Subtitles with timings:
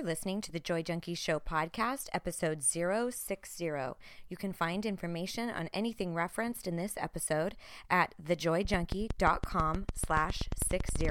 [0.00, 3.66] You're listening to the Joy Junkie Show podcast, episode 060.
[4.30, 7.54] You can find information on anything referenced in this episode
[7.90, 10.38] at thejoyjunkie.com slash
[10.70, 11.10] 60.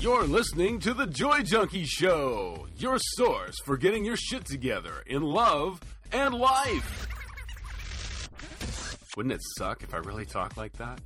[0.00, 5.22] You're listening to the Joy Junkie Show, your source for getting your shit together in
[5.22, 5.78] love
[6.10, 7.06] and life.
[9.16, 11.00] Wouldn't it suck if I really talked like that?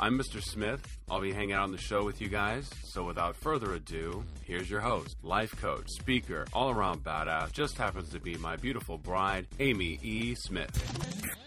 [0.00, 0.42] I'm Mr.
[0.42, 0.84] Smith.
[1.08, 2.68] I'll be hanging out on the show with you guys.
[2.82, 8.08] So without further ado, here's your host, life coach, speaker, all around badass, just happens
[8.08, 10.34] to be my beautiful bride, Amy E.
[10.34, 11.28] Smith.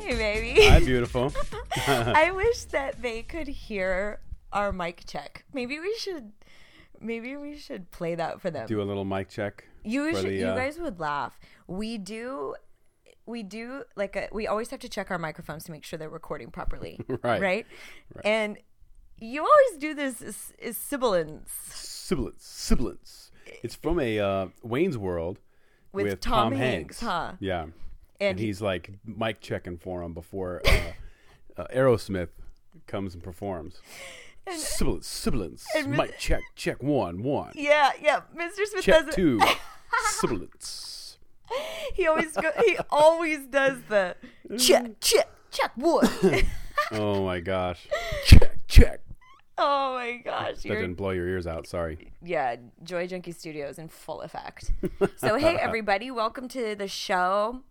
[0.00, 0.62] Hey, baby.
[0.66, 1.34] Hi, beautiful.
[1.86, 4.20] I wish that they could hear
[4.54, 5.44] our mic check.
[5.52, 6.32] Maybe we should.
[7.00, 8.66] Maybe we should play that for them.
[8.66, 9.64] Do a little mic check.
[9.84, 11.38] You should, the, you uh, guys would laugh.
[11.66, 12.54] We do
[13.26, 16.08] we do like a, we always have to check our microphones to make sure they're
[16.08, 16.98] recording properly.
[17.22, 17.42] Right.
[17.42, 17.66] Right?
[18.24, 18.58] And
[19.20, 22.44] you always do this is, is sibilance Sibilance.
[22.44, 23.30] Sibilance.
[23.62, 25.40] It's from a uh, Wayne's World
[25.92, 27.32] with, Tom, Hanks, huh?
[27.40, 27.62] Yeah.
[27.62, 27.72] And,
[28.20, 32.28] And he- he's like mic checking for him before uh, uh, Aerosmith
[32.86, 33.80] comes and performs.
[34.56, 35.06] Sibilance.
[35.06, 35.66] Sibilance.
[35.74, 36.42] and check.
[36.54, 37.22] Check one.
[37.22, 37.52] One.
[37.54, 38.20] Yeah, yeah.
[38.36, 38.66] Mr.
[38.66, 39.14] Smith Check does it.
[39.14, 39.40] two.
[40.20, 41.18] Sibilance.
[41.94, 44.16] He always go, he always does the
[44.58, 44.94] check, mm.
[45.00, 46.08] check, check one.
[46.92, 47.86] Oh my gosh.
[48.24, 48.56] Check.
[48.66, 49.00] Check.
[49.58, 50.62] oh my gosh.
[50.62, 51.66] That didn't blow your ears out.
[51.66, 52.12] Sorry.
[52.22, 54.72] yeah, Joy Junkie Studios in full effect.
[55.16, 57.62] so, hey, everybody, welcome to the show.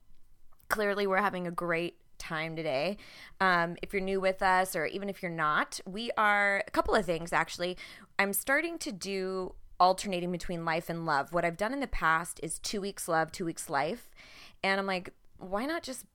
[0.70, 2.98] Clearly, we're having a great time today.
[3.40, 6.96] Um, if you're new with us, or even if you're not, we are a couple
[6.96, 7.78] of things actually.
[8.20, 11.34] I'm starting to do alternating between life and love.
[11.34, 14.10] What I've done in the past is two weeks love, two weeks life.
[14.64, 16.06] And I'm like, why not just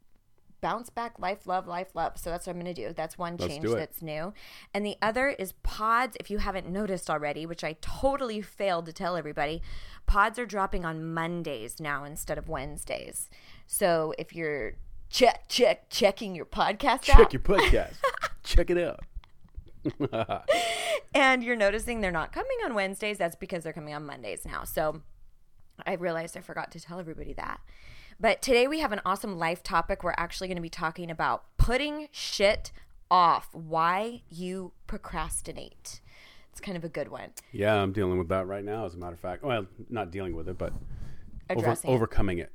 [0.62, 3.36] bounce back life love life love so that's what i'm going to do that's one
[3.36, 4.32] Let's change that's new
[4.72, 8.92] and the other is pods if you haven't noticed already which i totally failed to
[8.92, 9.60] tell everybody
[10.06, 13.28] pods are dropping on mondays now instead of wednesdays
[13.66, 14.74] so if you're
[15.12, 17.94] check check checking your podcast Check out your podcast.
[18.42, 19.00] check it out.
[21.14, 24.62] and you're noticing they're not coming on wednesdays that's because they're coming on mondays now
[24.62, 25.02] so
[25.86, 27.60] I realized I forgot to tell everybody that.
[28.20, 30.04] But today we have an awesome life topic.
[30.04, 32.72] We're actually going to be talking about putting shit
[33.10, 36.00] off, why you procrastinate.
[36.50, 37.30] It's kind of a good one.
[37.50, 38.84] Yeah, I'm dealing with that right now.
[38.84, 40.72] As a matter of fact, well, not dealing with it, but
[41.50, 42.52] over, overcoming it.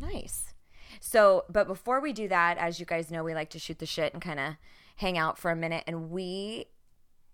[0.00, 0.54] Nice.
[1.00, 3.86] So, but before we do that, as you guys know, we like to shoot the
[3.86, 4.54] shit and kind of
[4.96, 5.84] hang out for a minute.
[5.86, 6.66] And we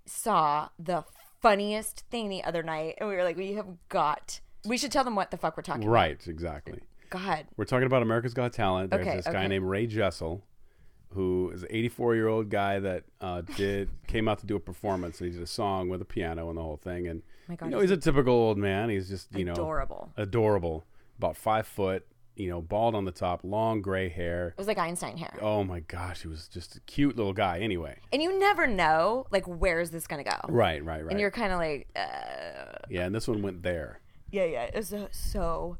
[0.07, 1.05] saw the
[1.41, 2.95] funniest thing the other night.
[2.99, 5.63] And we were like, we have got, we should tell them what the fuck we're
[5.63, 5.93] talking about.
[5.93, 6.81] Right, exactly.
[7.11, 7.47] God.
[7.57, 8.91] We're talking about America's Got Talent.
[8.91, 9.49] There's Okay, this guy okay.
[9.49, 10.43] named Ray Jessel,
[11.13, 14.61] who is an 84 year old guy that uh, did came out to do a
[14.61, 15.21] performance.
[15.21, 17.07] And he did a song with a piano and the whole thing.
[17.07, 18.91] And my God, you know, he's a typical old man.
[18.91, 20.13] He's just you know Adorable.
[20.17, 20.85] adorable,
[21.19, 22.07] about five foot.
[22.37, 24.49] You know, bald on the top, long gray hair.
[24.49, 25.39] It was like Einstein hair.
[25.41, 27.61] Oh my gosh, he was just a cute little guy.
[27.61, 30.37] Anyway, And you never know, like, where is this going to go?
[30.49, 31.11] right, right, right.
[31.12, 34.00] And you're kind of like, uh, yeah, and this one went there.
[34.33, 34.62] yeah, yeah.
[34.75, 35.78] It's so, so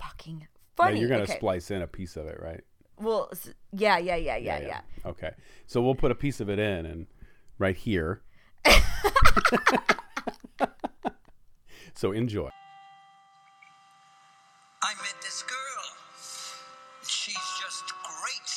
[0.00, 0.98] fucking funny.
[0.98, 1.36] you're gonna okay.
[1.36, 2.62] splice in a piece of it, right?
[2.98, 4.80] Well, s- yeah, yeah, yeah, yeah, yeah.
[5.06, 5.30] Okay.
[5.68, 7.06] So we'll put a piece of it in and
[7.58, 8.22] right here.
[11.94, 12.50] so enjoy.
[15.12, 15.88] Met this girl.
[17.06, 18.50] She's just great.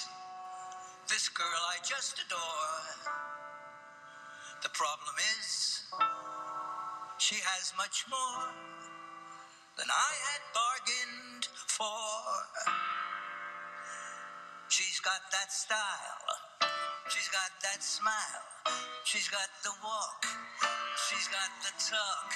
[1.09, 3.11] This girl I just adore.
[4.63, 5.83] The problem is,
[7.17, 8.53] she has much more
[9.77, 11.91] than I had bargained for.
[14.69, 16.23] She's got that style.
[17.09, 18.47] She's got that smile.
[19.03, 20.25] She's got the walk.
[21.09, 22.31] She's got the talk.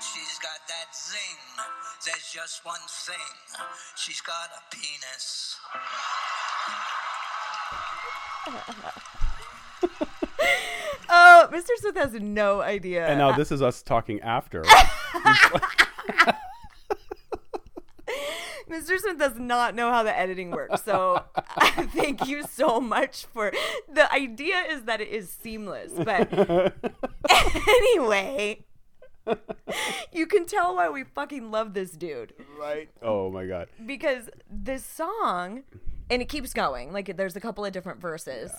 [0.00, 1.38] She's got that zing.
[2.04, 3.16] There's just one thing.
[3.96, 5.56] She's got a penis.
[11.14, 11.68] Oh, Mr.
[11.76, 13.06] Smith has no idea.
[13.06, 14.62] And now this is us talking after.
[18.70, 18.98] Mr.
[18.98, 20.82] Smith does not know how the editing works.
[20.82, 21.22] So
[21.94, 23.52] thank you so much for
[23.92, 25.92] the idea is that it is seamless.
[25.92, 26.32] But
[27.68, 28.64] anyway,
[30.12, 32.32] you can tell why we fucking love this dude.
[32.60, 32.88] right.
[33.02, 33.68] Oh my god.
[33.86, 35.62] because this song
[36.10, 38.52] and it keeps going like there's a couple of different verses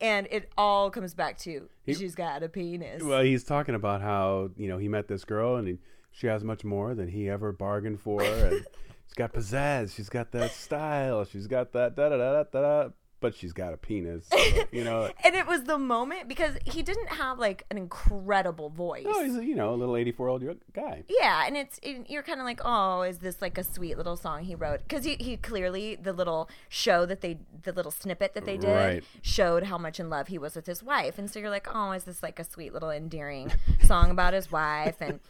[0.00, 4.50] and it all comes back to she's got a penis Well, he's talking about how,
[4.56, 5.78] you know, he met this girl and he,
[6.12, 8.22] she has much more than he ever bargained for.
[8.22, 8.64] And
[9.06, 9.94] she's got pizzazz.
[9.94, 11.24] She's got that style.
[11.24, 12.88] She's got that da da da da da.
[13.18, 14.26] But she's got a penis.
[14.28, 14.36] so,
[14.72, 15.10] you know.
[15.24, 19.06] And it was the moment because he didn't have like an incredible voice.
[19.08, 21.02] Oh, he's a, you know a little eighty-four-year-old guy.
[21.08, 24.16] Yeah, and it's it, you're kind of like, oh, is this like a sweet little
[24.16, 24.80] song he wrote?
[24.82, 28.66] Because he, he clearly the little show that they the little snippet that they did
[28.66, 29.04] Right.
[29.22, 31.92] showed how much in love he was with his wife, and so you're like, oh,
[31.92, 33.50] is this like a sweet little endearing
[33.84, 34.96] song about his wife?
[35.00, 35.20] And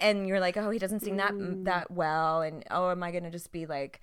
[0.00, 1.64] and you're like, oh, he doesn't sing that mm.
[1.64, 4.00] that well, and oh, am I gonna just be like.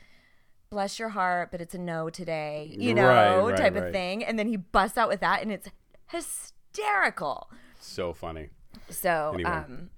[0.72, 3.86] Bless your heart, but it's a no today, you know, Right, right, type right.
[3.86, 4.24] of thing.
[4.24, 5.68] And then he busts out with that, and it's
[6.08, 7.50] hysterical.
[7.80, 8.50] So funny.
[8.90, 9.50] So, Anyway.
[9.50, 9.90] um,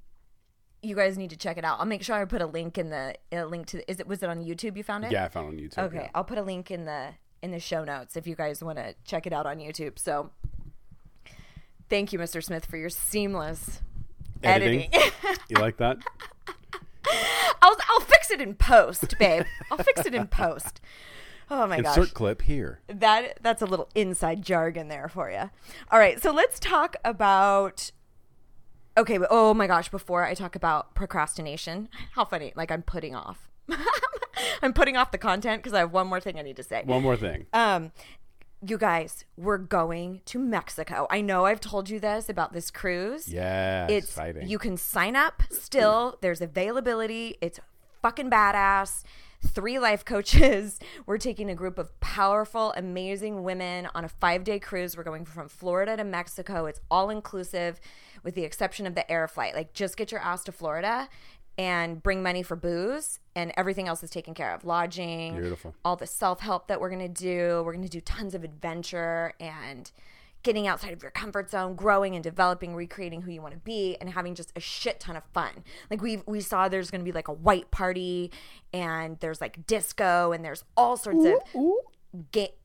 [0.82, 1.80] you guys need to check it out.
[1.80, 3.90] I'll make sure I put a link in the a link to.
[3.92, 4.78] Is it was it on YouTube?
[4.78, 5.12] You found it?
[5.12, 5.88] Yeah, I found it on YouTube.
[5.90, 6.10] Okay, yeah.
[6.16, 7.10] I'll put a link in the
[7.42, 10.00] in the show notes if you guys want to check it out on YouTube.
[10.00, 10.32] So,
[11.90, 12.44] thank you, Mr.
[12.44, 13.82] Smith, for your seamless
[14.44, 14.90] Editing.
[14.94, 15.12] editing.
[15.50, 15.98] You like that?
[17.62, 19.44] I'll I'll fix it in post, babe.
[19.72, 20.82] I'll fix it in post.
[21.50, 21.98] Oh my gosh.
[21.98, 22.80] Insert clip here.
[22.88, 25.50] that that's a little inside jargon there for you.
[25.92, 27.92] All right, so let's talk about.
[28.98, 29.90] Okay, but oh my gosh!
[29.90, 32.54] Before I talk about procrastination, how funny!
[32.56, 33.50] Like I'm putting off.
[34.62, 36.84] I'm putting off the content because I have one more thing I need to say.
[36.86, 37.46] One more thing.
[37.54, 37.92] Um,
[38.66, 41.08] you guys, we're going to Mexico.
[41.10, 43.28] I know I've told you this about this cruise.
[43.28, 44.48] Yeah, it's exciting.
[44.48, 46.18] you can sign up still.
[46.22, 47.38] There's availability.
[47.42, 47.60] It's
[48.02, 49.04] fucking badass.
[49.44, 50.80] Three life coaches.
[51.08, 54.96] We're taking a group of powerful, amazing women on a five day cruise.
[54.96, 56.68] We're going from Florida to Mexico.
[56.68, 57.80] It's all inclusive,
[58.24, 59.56] with the exception of the air flight.
[59.56, 61.10] Like, just get your ass to Florida
[61.58, 64.64] and bring money for booze, and everything else is taken care of.
[64.66, 65.76] Lodging, Beautiful.
[65.86, 67.62] all the self help that we're gonna do.
[67.66, 69.92] We're gonna do tons of adventure and
[70.44, 73.96] getting outside of your comfort zone, growing and developing, recreating who you want to be,
[74.02, 75.64] and having just a shit ton of fun.
[75.92, 78.32] Like we we saw there's gonna be like a white party,
[78.74, 81.34] and there's like disco, and there's all sorts of
[82.32, 82.56] ga-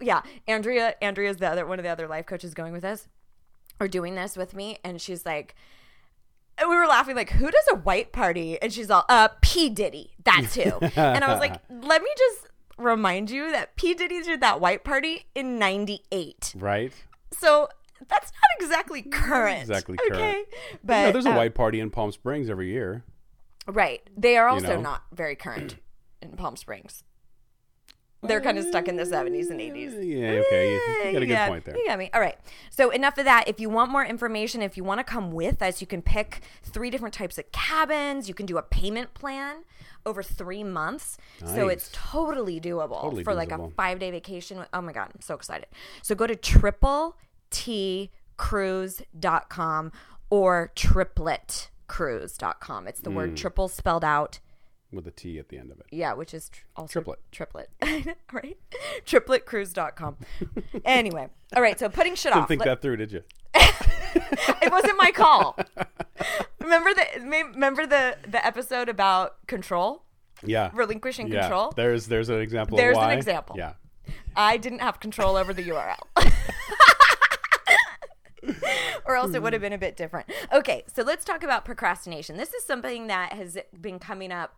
[0.00, 0.22] yeah.
[0.48, 3.08] Andrea Andrea's the other one of the other life coaches going with us
[3.78, 5.54] or doing this with me, and she's like.
[6.58, 8.60] And we were laughing like, who does a white party?
[8.62, 10.78] And she's all, uh, P Diddy, that too.
[10.96, 12.48] and I was like, let me just
[12.78, 16.54] remind you that P Diddy did that white party in '98.
[16.56, 16.92] right?
[17.32, 17.68] So
[18.08, 19.60] that's not exactly current.
[19.60, 20.46] Exactly Okay, current.
[20.84, 23.04] but no, there's a uh, white party in Palm Springs every year.
[23.66, 24.02] right.
[24.16, 24.80] They are also know?
[24.80, 25.76] not very current
[26.22, 27.02] in Palm Springs.
[28.22, 29.92] They're kind of stuck in the 70s and 80s.
[30.04, 30.72] Yeah, okay.
[30.72, 31.76] You, you got a good Yeah, point there.
[31.76, 32.10] You got me.
[32.12, 32.36] All right.
[32.70, 33.46] So enough of that.
[33.46, 36.40] If you want more information, if you want to come with us, you can pick
[36.62, 38.26] three different types of cabins.
[38.28, 39.58] You can do a payment plan
[40.04, 41.18] over three months.
[41.44, 44.64] So it's totally doable Totally for like a five day vacation.
[44.72, 45.66] Oh my God, I'm so excited.
[46.02, 47.16] So go to triple
[47.50, 49.92] T cruise.com
[50.30, 52.88] or tripletcruise.com.
[52.88, 53.14] It's the Mm.
[53.14, 54.38] word triple spelled out.
[54.96, 55.86] With a T at the end of it.
[55.92, 57.18] Yeah, which is tr- also Triplet.
[57.30, 57.68] Triplet.
[58.32, 58.56] right?
[59.04, 60.16] Tripletcruise.com.
[60.84, 61.28] anyway.
[61.54, 61.78] All right.
[61.78, 62.48] So putting shit Didn't off.
[62.48, 63.22] think Let- that through, did you?
[63.54, 65.58] it wasn't my call.
[66.60, 67.06] remember the
[67.52, 70.04] remember the the episode about control,
[70.44, 70.70] Yeah.
[70.74, 71.42] relinquishing yeah.
[71.42, 71.72] control.
[71.76, 72.76] There's there's an example.
[72.76, 73.56] There's an example.
[73.58, 73.74] Yeah.
[74.34, 75.98] I didn't have control over the URL.
[79.04, 80.30] or else it would have been a bit different.
[80.52, 82.36] Okay, so let's talk about procrastination.
[82.36, 84.56] This is something that has been coming up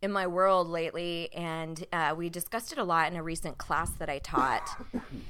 [0.00, 3.90] in my world lately, and uh, we discussed it a lot in a recent class
[3.92, 4.68] that I taught.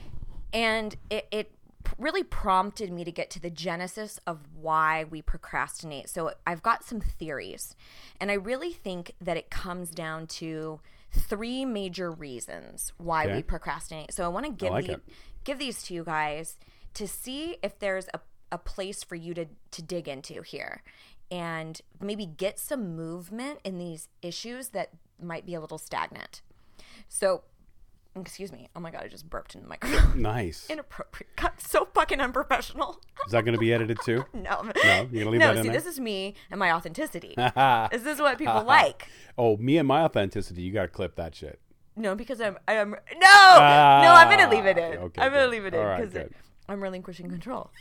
[0.53, 1.53] and it, it
[1.97, 6.09] really prompted me to get to the genesis of why we procrastinate.
[6.09, 7.75] So I've got some theories,
[8.21, 13.37] and I really think that it comes down to three major reasons why Okay.
[13.37, 14.13] we procrastinate.
[14.13, 15.01] So I want to give like the-
[15.45, 16.59] give these to you guys
[16.95, 18.21] to see if there's a,
[18.53, 20.83] a place for you to to dig into here
[21.31, 26.43] and maybe get some movement in these issues that might be a little stagnant.
[27.09, 27.43] So
[28.21, 28.69] excuse me.
[28.75, 30.21] Oh my god, I just burped in the microphone.
[30.21, 30.67] Nice.
[30.71, 31.35] Inappropriate.
[31.37, 33.01] God, so fucking unprofessional.
[33.27, 34.25] Is that going to be edited too?
[34.33, 34.63] no.
[34.85, 35.79] No, you're gonna leave no, that in No, see, there?
[35.79, 37.35] this is me and my authenticity.
[37.37, 39.09] this is what people like.
[39.37, 40.63] Oh, me and my authenticity.
[40.63, 41.61] You got to clip that shit.
[41.97, 44.99] No, because I'm I'm no no I'm gonna leave it in.
[44.99, 46.33] Ah, okay, I'm gonna leave it in because good.
[46.69, 47.73] I'm relinquishing control.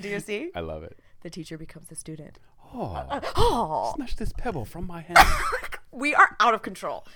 [0.00, 0.50] Do you see?
[0.52, 0.98] I love it.
[1.24, 2.38] The teacher becomes the student.
[2.74, 5.18] Oh, Oh, smash this pebble from my hand.
[5.90, 7.06] we are out of control.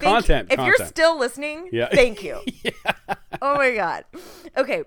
[0.00, 1.88] Thank Content, If you're still listening, Yeah.
[1.92, 2.40] thank you.
[3.42, 4.06] Oh my god.
[4.56, 4.84] Okay.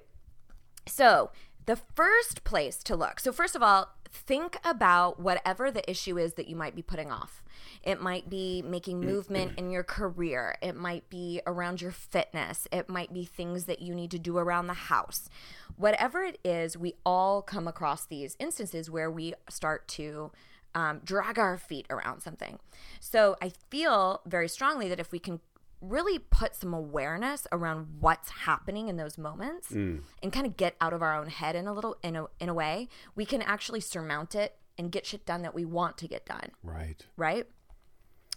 [0.88, 1.30] So
[1.68, 3.20] the first place to look.
[3.20, 7.12] So first of all, think about whatever the issue is that you might be putting
[7.12, 7.44] off.
[7.84, 10.56] It might be making movement in your career.
[10.62, 12.68] It might be around your fitness.
[12.72, 15.30] It might be things that you need to do around the house.
[15.76, 20.32] Whatever it is, we all come across these instances where we start to
[20.76, 22.60] um, drag our feet around something.
[23.00, 25.40] So I feel very strongly that if we can
[25.80, 30.92] really put some awareness around what's happening in those moments and kind of get out
[30.92, 33.80] of our own head in a little in a in a way, we can actually
[33.80, 37.06] surmount it and get shit done that we want to get done, Right.
[37.16, 37.46] right?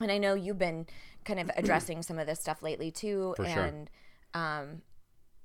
[0.00, 0.87] And I know you've been
[1.25, 3.62] kind of addressing some of this stuff lately too For sure.
[3.62, 3.90] and
[4.35, 4.83] um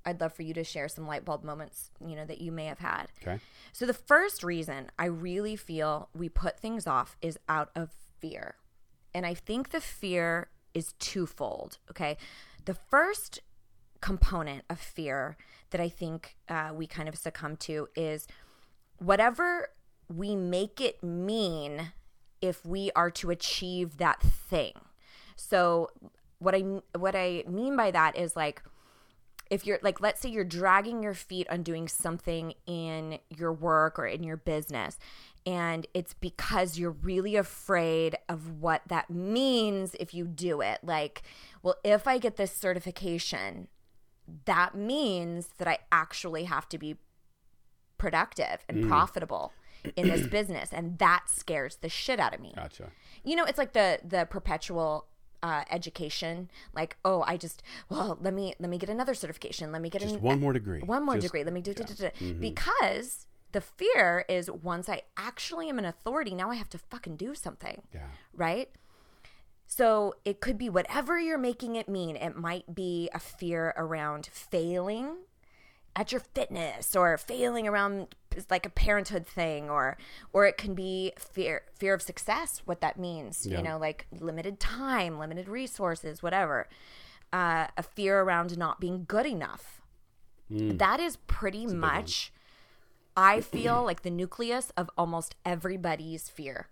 [0.04, 2.66] I'd love for you to share some light bulb moments, you know, that you may
[2.66, 3.06] have had.
[3.20, 3.40] Okay.
[3.72, 8.54] So the first reason I really feel we put things off is out of fear.
[9.12, 11.78] And I think the fear is twofold.
[11.90, 12.16] Okay.
[12.66, 13.40] The first
[14.00, 15.36] component of fear
[15.70, 18.28] that I think uh, we kind of succumb to is
[18.98, 19.70] whatever
[20.08, 21.92] we make it mean
[22.46, 24.72] if we are to achieve that thing.
[25.36, 25.90] So
[26.38, 26.60] what I
[26.96, 28.62] what I mean by that is like
[29.50, 33.98] if you're like let's say you're dragging your feet on doing something in your work
[33.98, 34.98] or in your business
[35.44, 40.80] and it's because you're really afraid of what that means if you do it.
[40.82, 41.22] Like
[41.62, 43.68] well if i get this certification
[44.44, 46.96] that means that i actually have to be
[47.98, 48.88] productive and mm.
[48.88, 49.52] profitable
[49.96, 52.90] in this business and that scares the shit out of me Gotcha.
[53.24, 55.06] you know it's like the the perpetual
[55.42, 59.80] uh, education like oh i just well let me let me get another certification let
[59.82, 60.80] me get Just an, one more degree.
[60.80, 62.04] one more Just- degree let me do, do, do, do.
[62.06, 62.40] Mm-hmm.
[62.40, 67.16] because the fear is once i actually am an authority now i have to fucking
[67.16, 68.00] do something Yeah.
[68.34, 68.70] right
[69.66, 74.28] so it could be whatever you're making it mean it might be a fear around
[74.32, 75.16] failing
[75.94, 78.14] at your fitness or failing around
[78.50, 79.96] like a parenthood thing or
[80.32, 83.58] or it can be fear fear of success what that means Yeah.
[83.58, 86.68] you know like limited time limited resources whatever.
[87.32, 89.80] Uh, a fear around not being good enough.
[90.48, 92.32] That is pretty much
[93.16, 96.68] i feel like the nucleus of almost everybody's fear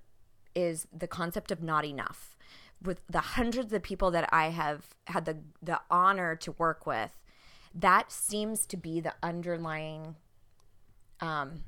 [0.54, 2.36] is the concept of not enough.
[2.82, 7.12] With the hundreds of people that i have had the the honor to work with
[7.74, 10.14] that seems to be the underlying
[11.24, 11.64] um,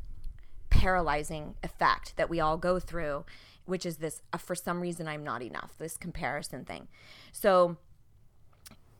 [0.71, 3.25] paralyzing effect that we all go through,
[3.65, 6.89] which is this uh, for some reason I'm not enough, this comparison thing.
[7.33, 7.77] So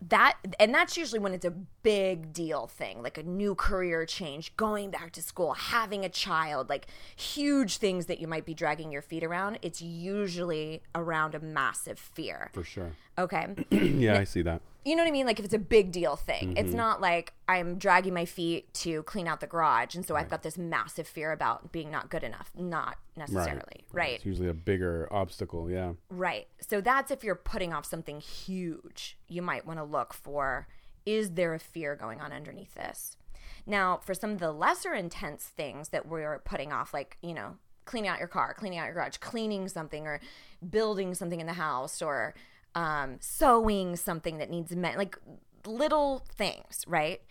[0.09, 1.51] that and that's usually when it's a
[1.83, 6.69] big deal thing like a new career change going back to school having a child
[6.69, 6.87] like
[7.17, 11.99] huge things that you might be dragging your feet around it's usually around a massive
[11.99, 12.93] fear For sure.
[13.17, 14.61] okay yeah, I see that.
[14.87, 15.27] You know what I mean?
[15.27, 16.77] Like if it's a big deal thing, it's Mm-hmm.
[16.77, 20.43] not like I'm dragging my feet to clean out the garage, and so I've got
[20.43, 22.51] this massive fear about being not good enough.
[22.57, 24.15] Not necessarily, right?
[24.15, 25.71] It's usually a bigger obstacle.
[25.71, 25.93] Yeah.
[26.09, 26.47] Right.
[26.61, 29.19] So that's if you're putting off something huge.
[29.29, 30.69] You might want to look for
[31.05, 33.17] is there a fear going on underneath this?
[33.65, 37.57] Now, for some of the lesser intense things that we're putting off, like, you know,
[37.85, 40.21] cleaning out your car, cleaning out your garage, cleaning something, or
[40.69, 42.35] building something in the house, or
[42.77, 45.19] um, sewing something that needs men, like
[45.67, 47.23] little things, right?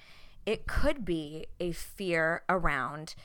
[0.46, 3.16] It could be a fear around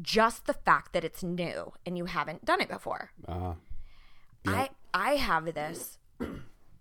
[0.00, 3.10] just the fact that it's new and you haven't done it before.
[3.28, 3.54] Uh,
[4.46, 5.98] I I have this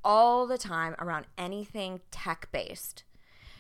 [0.04, 3.04] all the time around anything tech based.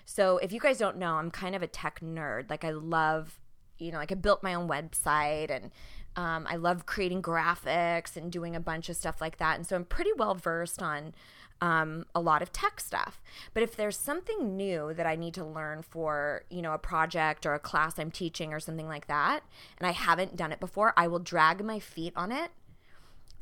[0.05, 2.49] So if you guys don't know, I'm kind of a tech nerd.
[2.49, 3.39] Like I love,
[3.77, 5.71] you know, like I built my own website and
[6.15, 9.57] um, I love creating graphics and doing a bunch of stuff like that.
[9.57, 11.13] And so I'm pretty well versed on
[11.61, 13.21] um, a lot of tech stuff.
[13.53, 17.45] But if there's something new that I need to learn for, you know, a project
[17.45, 19.43] or a class I'm teaching or something like that,
[19.77, 22.51] and I haven't done it before, I will drag my feet on it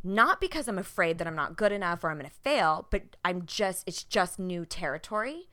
[0.03, 3.03] not because I'm afraid that I'm not good enough or I'm going to fail, but
[3.23, 5.47] I'm just it's just new territory.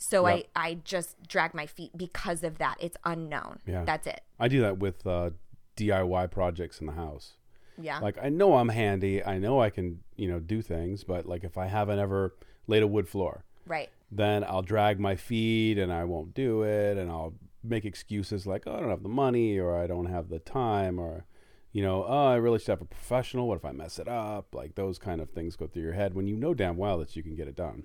[0.00, 0.48] So Yep.
[0.56, 2.76] I I just drag my feet because of that.
[2.80, 3.58] It's unknown.
[3.66, 3.84] Yeah.
[3.84, 4.22] That's it.
[4.38, 5.30] I do that with uh,
[5.76, 7.34] DIY projects in the house.
[7.78, 7.98] Yeah.
[7.98, 9.22] Like I know I'm handy.
[9.22, 11.04] I know I can, you know, do things.
[11.04, 12.34] But like if I haven't ever
[12.66, 13.90] laid a wood floor, right.
[14.10, 18.64] then I'll drag my feet and I won't do it, and I'll make excuses like,
[18.66, 21.26] oh, I don't have the money, or I don't have the time, or
[21.72, 23.48] you know, oh, I really should have a professional.
[23.48, 24.54] What if I mess it up?
[24.54, 27.16] Like those kind of things go through your head when you know damn well that
[27.16, 27.84] you can get it done.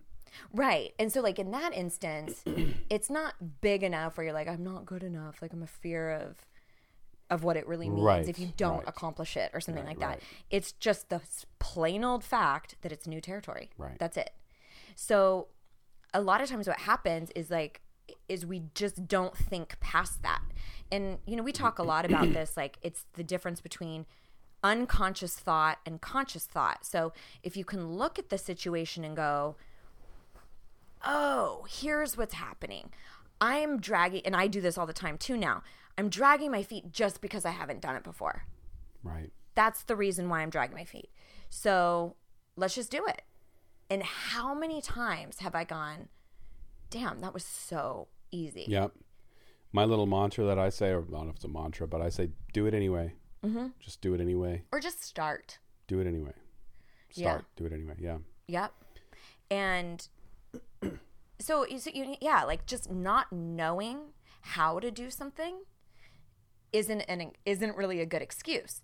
[0.53, 0.93] Right.
[0.99, 2.43] And so like in that instance,
[2.89, 6.11] it's not big enough where you're like I'm not good enough, like I'm a fear
[6.11, 6.35] of
[7.29, 8.87] of what it really means Right, if you don't right.
[8.87, 10.21] accomplish it or something Right, like that.
[10.51, 11.21] It's just the
[11.57, 13.71] plain old fact that it's new territory.
[13.77, 13.97] Right.
[13.97, 14.29] That's it.
[14.95, 15.47] So
[16.13, 17.81] a lot of times what happens is like
[18.29, 20.41] is we just don't think past that.
[20.91, 24.05] And you know, we talk a lot about this like it's the difference between
[24.63, 26.85] unconscious thought and conscious thought.
[26.85, 27.13] So
[27.43, 29.55] if you can look at the situation and go,
[31.03, 32.91] "Oh, here's what's happening.
[33.41, 35.63] I'm dragging and I do this all the time too now.
[35.97, 38.45] I'm dragging my feet just because I haven't done it before."
[39.03, 39.31] Right.
[39.55, 41.09] That's the reason why I'm dragging my feet.
[41.49, 42.15] So,
[42.55, 43.21] let's just do it.
[43.89, 46.09] And how many times have I gone,
[46.89, 48.93] "Damn, that was so easy." Yep.
[49.71, 52.01] My little mantra that I say, or I don't know if it's a mantra, but
[52.01, 53.13] I say, do it anyway.
[53.43, 53.67] Mm-hmm.
[53.79, 54.63] Just do it anyway.
[54.71, 55.59] Or just start.
[55.87, 56.31] Do it anyway.
[57.13, 57.31] Yeah.
[57.31, 57.45] Start.
[57.57, 57.95] Do it anyway.
[57.99, 58.17] Yeah.
[58.47, 58.71] Yep.
[59.51, 60.07] And
[61.39, 65.59] so, so you, yeah, like just not knowing how to do something
[66.71, 68.81] isn't an isn't really a good excuse.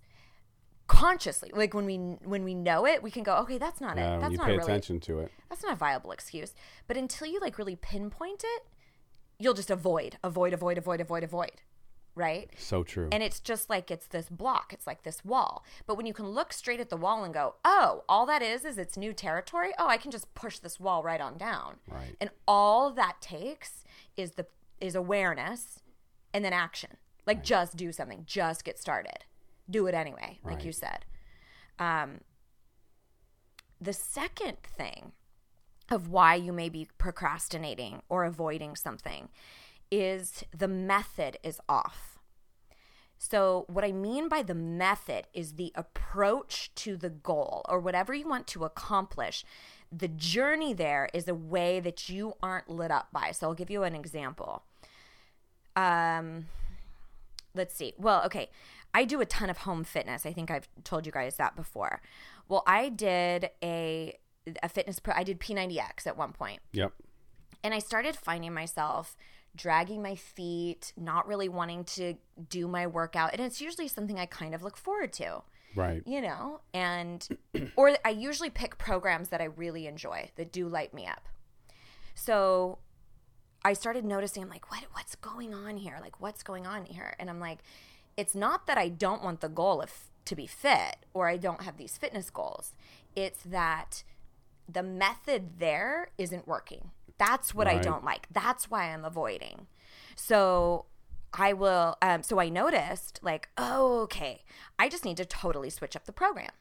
[0.87, 4.17] Consciously, like when we when we know it, we can go, okay, that's not Yeah,
[4.17, 4.21] it.
[4.21, 5.31] That's you not pay really attention to it.
[5.49, 6.53] that's not a viable excuse.
[6.87, 8.63] But until you like really pinpoint it,
[9.39, 11.61] you'll just avoid, avoid, avoid, avoid, avoid, avoid.
[12.13, 12.49] Right?
[12.57, 13.07] So true.
[13.11, 15.63] And it's just like it's this block, it's like this wall.
[15.85, 18.65] But when you can look straight at the wall and go, oh, all that is
[18.65, 19.71] is it's new territory.
[19.79, 21.75] Oh, I can just push this wall right on down.
[21.87, 22.15] Right.
[22.19, 23.83] And all that takes
[24.17, 24.45] is the
[24.81, 25.79] is awareness
[26.33, 26.97] and then action.
[27.25, 29.25] Like just do something, just get started.
[29.69, 30.65] Do it anyway, like Right.
[30.65, 31.05] you said.
[31.79, 32.21] Um
[33.79, 35.13] the second thing
[35.89, 39.29] of why you may be procrastinating or avoiding something
[39.91, 42.19] is the method is off.
[43.17, 48.15] So, what I mean by the method is the approach to the goal or whatever
[48.15, 49.45] you want to accomplish.
[49.91, 53.29] The journey there is a way that you aren't lit up by.
[53.31, 54.63] So, I'll give you an example.
[55.75, 56.47] Um,
[57.53, 57.93] let's see.
[57.97, 58.49] Well, okay.
[58.93, 60.25] I do a ton of home fitness.
[60.25, 62.01] I think I've told you guys that before.
[62.49, 64.17] Well, I did a
[64.63, 65.13] a fitness pro.
[65.15, 66.91] I did P90X at one point, yep.
[67.63, 69.15] and I started finding myself
[69.55, 72.15] dragging my feet, not really wanting to
[72.49, 75.43] do my workout, and it's usually something I kind of look forward to
[75.75, 76.03] Right.
[76.05, 76.61] you know?
[76.73, 77.27] And
[77.75, 81.27] or i usually pick programs that i really enjoy that do light me up.
[82.15, 82.79] So
[83.63, 85.97] i started noticing i'm like what what's going on here?
[86.01, 87.15] Like what's going on here?
[87.19, 87.59] And i'm like
[88.17, 89.93] it's not that i don't want the goal of
[90.25, 92.73] to be fit or i don't have these fitness goals.
[93.15, 94.03] It's that
[94.67, 96.91] the method there isn't working
[97.27, 99.67] that's what i don't like that's why i'm avoiding
[100.15, 100.85] so
[101.33, 101.97] I will.
[102.01, 104.43] Um, so I noticed, like, oh, okay,
[104.77, 106.51] I just need to totally switch up the program.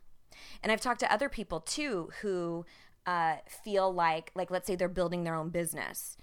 [0.63, 2.65] And I've talked to other people too who
[3.07, 6.17] uh, feel like, like, let's say they're building their own business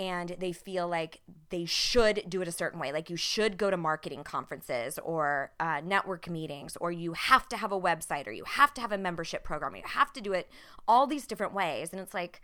[0.00, 2.92] and they feel like they should do it a certain way.
[2.92, 7.56] Like, you should go to marketing conferences or uh, network meetings, or you have to
[7.56, 10.32] have a website, or you have to have a membership program, you have to do
[10.32, 10.50] it
[10.88, 11.92] all these different ways.
[11.92, 12.42] And it's like,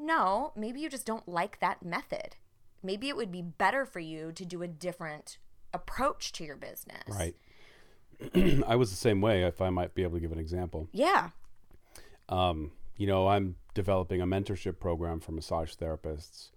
[0.00, 2.36] no, maybe you just don't like that method.
[2.82, 5.38] Maybe it would be better for you to do a different
[5.74, 7.02] approach to your business.
[7.08, 7.36] Right.
[8.66, 9.44] I was the same way.
[9.44, 11.30] If I might be able to give an example, Yeah.
[12.28, 16.50] um, you know, I'm developing a mentorship program for massage therapists,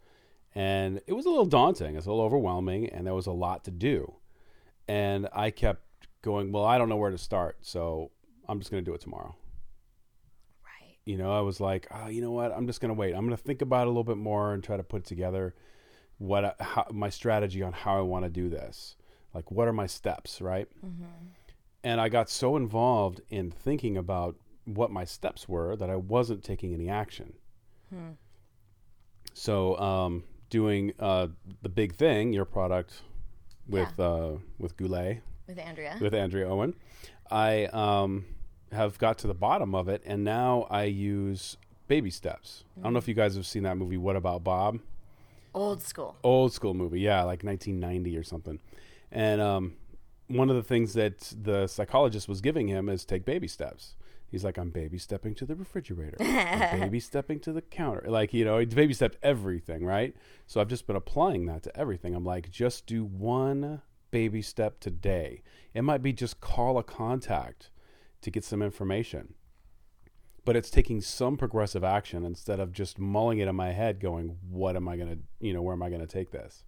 [0.55, 1.95] and it was a little daunting.
[1.95, 4.15] It's a little overwhelming, and there was a lot to do.
[4.87, 5.81] And I kept
[6.21, 8.11] going, well, I don't know where to start, so
[8.47, 9.35] I'm just going to do it tomorrow.
[11.05, 12.51] You know, I was like, oh, you know what?
[12.51, 13.13] I'm just going to wait.
[13.13, 15.53] I'm going to think about it a little bit more and try to put together
[16.17, 18.95] what I, how, my strategy on how I want to do this.
[19.33, 20.67] Like, what are my steps, right?
[21.83, 26.43] And I got so involved in thinking about what my steps were that I wasn't
[26.43, 27.33] taking any action.
[29.33, 31.27] So, um, doing uh,
[31.61, 33.01] the big thing, your product
[33.67, 35.97] with uh, with Goulet, With Andrea.
[35.99, 36.75] with Andrea Owen,
[37.29, 38.25] I um,
[38.73, 41.57] have got to the bottom of it, and now I use
[41.87, 42.63] baby steps.
[42.79, 43.97] I don't know if you guys have seen that movie.
[43.97, 44.79] What about Bob?
[45.53, 46.15] Old school.
[46.23, 48.59] old school movie, yeah, like 1990 or something.
[49.11, 49.73] And um,
[50.27, 53.95] one of the things that the psychologist was giving him is take baby steps.
[54.31, 58.05] He's like, I'm baby stepping to the refrigerator, I'm baby stepping to the counter.
[58.07, 60.15] Like, you know, he baby stepped everything, right?
[60.47, 62.15] So I've just been applying that to everything.
[62.15, 65.43] I'm like, just do one baby step today.
[65.75, 67.69] It might be just call a contact
[68.23, 69.35] to get some information
[70.45, 74.37] but it's taking some progressive action instead of just mulling it in my head going
[74.49, 76.63] what am i going to you know where am i going to take this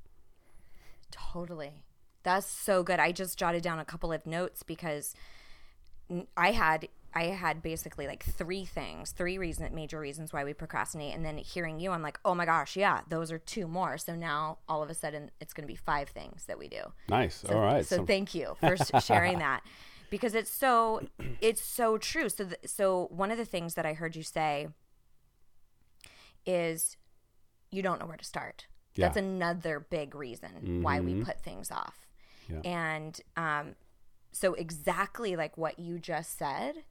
[1.11, 1.83] Totally.
[2.23, 2.99] That's so good.
[2.99, 5.13] I just jotted down a couple of notes because
[6.35, 11.15] I had I had basically like three things, three reason major reasons why we procrastinate
[11.15, 14.15] and then hearing you I'm like, "Oh my gosh, yeah, those are two more." So
[14.15, 16.81] now all of a sudden it's going to be five things that we do.
[17.07, 19.61] nice So, all right So, thank you for sharing that
[20.09, 21.07] because it's so
[21.41, 22.29] it's so true.
[22.29, 24.67] So th- so one of the things that I heard you say
[26.45, 26.97] is
[27.71, 28.67] you don't know where to start.
[28.95, 29.07] Yeah.
[29.07, 31.25] That's another big reason why we Mhm.
[31.25, 32.07] put things off.
[32.47, 32.61] Yeah.
[32.63, 33.75] And um,
[34.31, 36.85] so, exactly like what you just said,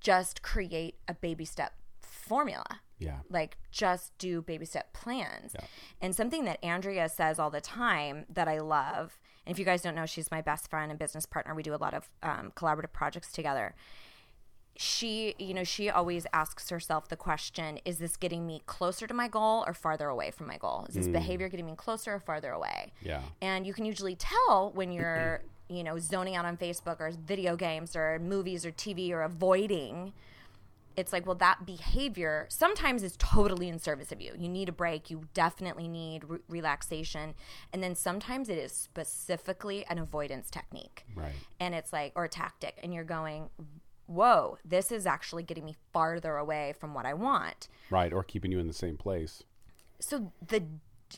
[0.00, 2.80] just create a baby step formula.
[2.98, 3.20] Yeah.
[3.28, 5.52] Like, just do baby step plans.
[5.54, 5.66] Yeah.
[6.00, 9.82] And something that Andrea says all the time that I love, and if you guys
[9.82, 11.54] don't know, she's my best friend and business partner.
[11.54, 13.74] We do a lot of um, collaborative projects together.
[14.76, 19.14] She, you know, she always asks herself the question Is this getting me closer to
[19.14, 20.86] my goal or farther away from my goal?
[20.88, 22.92] Is this behavior getting me closer or farther away?
[23.02, 23.20] Yeah.
[23.40, 27.56] And you can usually tell when you're, you know, zoning out on Facebook or video
[27.56, 30.12] games or movies or TV or avoiding.
[30.96, 34.32] It's like, well, that behavior sometimes is totally in service of you.
[34.38, 35.10] You need a break.
[35.10, 37.34] You definitely need re- relaxation.
[37.72, 41.04] And then sometimes it is specifically an avoidance technique.
[41.14, 41.32] Right.
[41.60, 42.78] And it's like, or a tactic.
[42.82, 43.48] And you're going,
[44.06, 47.68] whoa, this is actually getting me farther away from what I want.
[47.90, 48.12] Right.
[48.12, 49.42] Or keeping you in the same place.
[49.98, 50.64] So the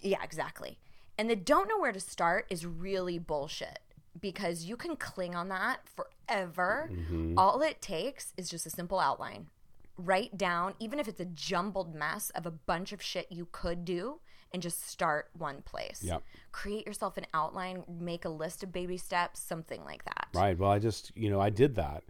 [0.03, 0.79] yeah, exactly.
[1.19, 3.79] And the don't know where to start is really bullshit
[4.21, 6.91] because you can cling on that forever.
[6.93, 7.39] Mm-hmm.
[7.39, 9.49] All it takes is just a simple outline.
[9.97, 13.85] Write down, even if it's a jumbled mess of a bunch of shit you could
[13.85, 14.21] do,
[14.53, 16.01] and just start one place.
[16.03, 16.23] Yep.
[16.53, 20.29] Create yourself an outline, make a list of baby steps, something like that.
[20.33, 20.57] Right.
[20.57, 22.05] Well, I just, you know, I did that.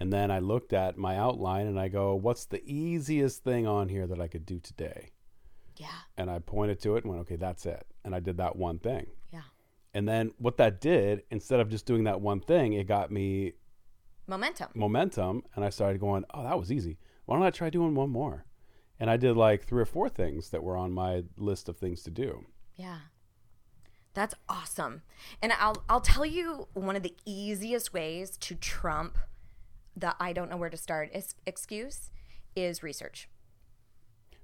[0.00, 3.88] And then I looked at my outline and I go, what's the easiest thing on
[3.88, 5.10] here that I could do today?
[5.76, 5.88] Yeah.
[6.16, 7.84] And I pointed to it and went, okay, that's it.
[8.04, 9.08] And I did that one thing.
[9.32, 9.42] Yeah.
[9.92, 13.54] And then what that did, instead of just doing that one thing, it got me
[14.28, 14.68] Momentum.
[14.74, 15.42] momentum.
[15.56, 16.98] And I started going, oh, that was easy.
[17.28, 18.46] Why don't I try doing one more?
[18.98, 22.02] And I did like three or four things that were on my list of things
[22.04, 22.46] to do.
[22.74, 23.00] Yeah.
[24.14, 25.02] That's awesome.
[25.42, 29.18] And I'll I'll tell you one of the easiest ways to trump
[29.94, 32.10] the I don't know where to start is, excuse
[32.56, 33.28] is research.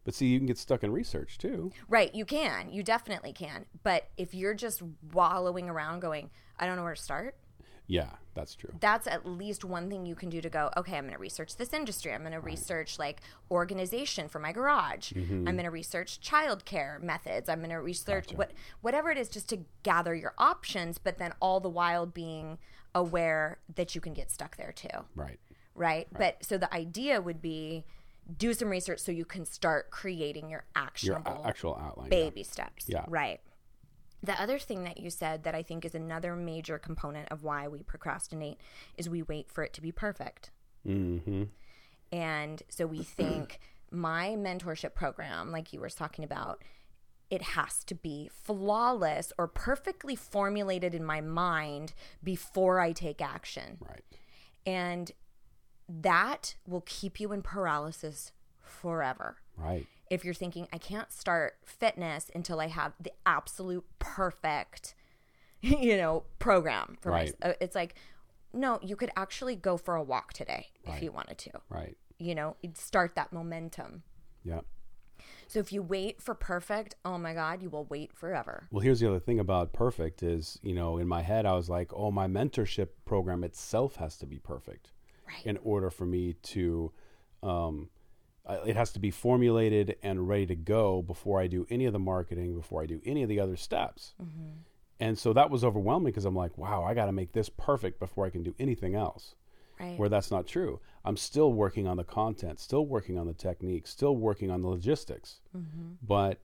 [0.05, 1.73] But see, you can get stuck in research too.
[1.89, 2.71] Right, you can.
[2.71, 3.65] You definitely can.
[3.83, 7.35] But if you're just wallowing around going, I don't know where to start,
[7.87, 8.71] Yeah, that's true.
[8.81, 11.57] that's at least one thing you can do to go, okay, I'm going to research
[11.57, 12.13] this industry.
[12.15, 13.21] I'm going to research like
[13.51, 15.13] organization for my garage.
[15.13, 15.47] Mm-hmm.
[15.47, 17.49] I'm going to research childcare methods.
[17.49, 21.33] I'm going to research what whatever it is just to gather your options, but then
[21.41, 22.59] all the while being
[22.95, 24.89] aware that you can get stuck there too.
[25.15, 25.39] Right.
[25.75, 26.07] Right?
[26.17, 27.85] But so the idea would be
[28.39, 32.07] do some research so you can start creating your Your actionable a- actual outline.
[32.07, 32.11] yeah.
[32.11, 32.87] baby steps.
[32.89, 33.05] Yeah.
[33.09, 33.41] Right.
[34.25, 37.69] The other thing that you said that I think is another major component of why
[37.69, 38.59] we procrastinate
[38.97, 40.51] is we wait for it to be perfect.
[40.87, 41.45] Mm-hmm.
[42.11, 43.61] And so we think
[43.91, 46.63] my mentorship program, like you were talking about,
[47.31, 53.77] it has to be flawless or perfectly formulated in my mind before I take action.
[53.81, 54.05] Right.
[54.65, 55.13] And
[55.87, 58.33] that will keep you in paralysis
[58.75, 59.87] forever Right.
[60.11, 64.95] if you're thinking I can't start fitness until I have the absolute perfect,
[65.61, 67.35] you know, program for Right.
[67.41, 67.57] myself.
[67.61, 67.95] It's like,
[68.53, 71.51] no, you could actually go for a walk today if you wanted to.
[71.69, 71.97] Right.
[72.19, 74.03] You know, you'd start that momentum.
[74.45, 74.61] Yeah.
[75.49, 78.69] So if you wait for perfect, oh my God, you will wait forever.
[78.71, 81.69] Well, here's the other thing about perfect is, you know, in my head, I was
[81.69, 84.93] like, oh, my mentorship program itself has to be perfect
[85.27, 85.45] Right.
[85.47, 86.93] in order for me to,
[87.43, 87.94] um, uh,
[88.47, 91.93] Uh, it has to be formulated and ready to go before I do any of
[91.93, 94.15] the marketing, before I do any of the other steps.
[94.23, 94.51] Mm-hmm.
[95.01, 97.99] And so that was overwhelming because I'm like, wow, I got to make this perfect
[97.99, 99.35] before I can do anything else.
[99.81, 99.99] Right.
[99.99, 100.81] Where that's not true.
[101.05, 104.69] I'm still working on the content, still working on the technique, still working on the
[104.69, 105.41] logistics.
[105.57, 105.95] Mm-hmm.
[106.03, 106.39] But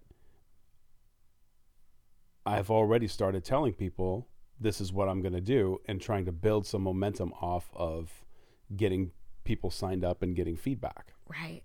[2.44, 4.26] I've already started telling people
[4.58, 8.24] this is what I'm going to do and trying to build some momentum off of
[8.76, 9.12] getting
[9.44, 11.14] people signed up and getting feedback.
[11.28, 11.62] Right.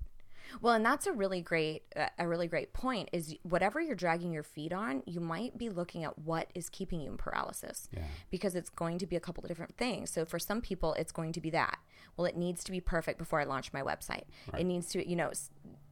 [0.62, 4.32] Well, and that's a really great uh, a really great point is whatever you're dragging
[4.32, 7.90] your feet on, you might be looking at what is keeping you in paralysis.
[7.92, 8.04] Yeah.
[8.30, 10.10] Because it's going to be a couple of different things.
[10.10, 11.78] So for some people it's going to be that.
[12.18, 14.24] Well, it needs to be perfect before I launch my website.
[14.58, 15.32] It needs to, you know,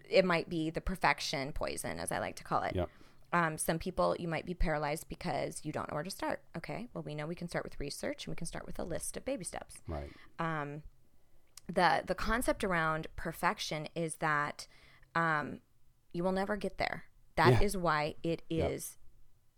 [0.10, 2.76] it might be the perfection poison as I like to call it.
[2.76, 2.90] Yep.
[3.34, 6.42] Um, some people you might be paralyzed because you don't know where to start.
[6.56, 8.84] Okay, well we know we can start with research and we can start with a
[8.84, 10.12] list of baby steps Right.
[11.68, 14.68] The the concept around perfection is that
[15.16, 15.60] um,
[16.12, 17.06] you will never get there.
[17.36, 17.82] That is Yeah.
[17.82, 18.98] why it is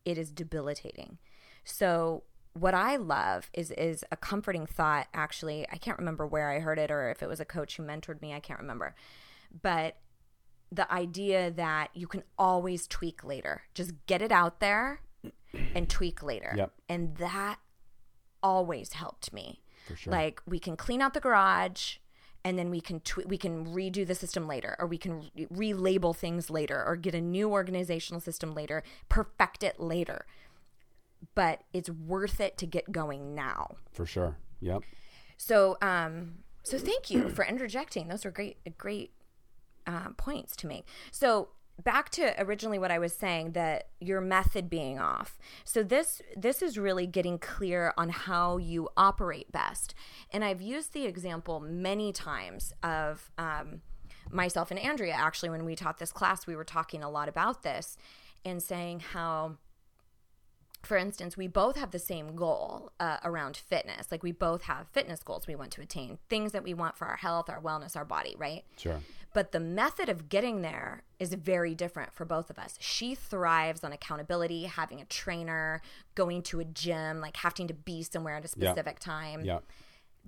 [0.06, 0.16] yep.
[0.16, 1.18] it is debilitating.
[1.64, 5.08] So what I love is is a comforting thought.
[5.14, 7.84] Actually, I can't remember where I heard it or if it was a coach who
[7.84, 8.34] mentored me.
[8.34, 8.96] I can't remember,
[9.62, 9.98] but
[10.72, 13.64] the idea that you can always tweak later.
[13.74, 15.02] Just get it out there
[15.74, 16.54] and tweak later.
[16.56, 16.72] Yep.
[16.90, 17.60] And that
[18.42, 19.62] always helped me.
[19.86, 20.12] For sure.
[20.12, 21.98] Like we can clean out the garage
[22.44, 25.74] and then we can tw- we can redo the system later or we can re-
[25.74, 30.26] relabel things later or get a new organizational system later perfect it later
[31.34, 34.38] but it's worth it to get going now For sure.
[34.62, 34.84] Yep.
[35.38, 39.12] so um so thank you for interjecting those were great great
[39.88, 41.50] uh, points to make so
[41.84, 46.62] back to originally what i was saying that your method being off so this this
[46.62, 49.94] is really getting clear on how you operate best
[50.32, 53.82] and i've used the example many times of um,
[54.32, 57.64] myself and andrea actually when we taught this class we were talking a lot about
[57.64, 57.98] this
[58.46, 59.58] and saying how
[60.86, 64.12] for instance, we both have the same goal uh, around fitness.
[64.12, 67.08] Like we both have fitness goals we want to attain, things that we want for
[67.08, 68.64] our health, our wellness, our body, right?
[68.78, 69.02] Sure.
[69.36, 72.78] But the method of getting there is very different for both of us.
[72.80, 75.82] She thrives on accountability, having a trainer,
[76.16, 78.72] going to a gym, like having to be somewhere at a Yeah.
[78.72, 79.60] specific time Yeah.